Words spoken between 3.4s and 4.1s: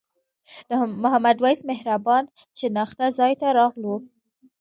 ته راغلو.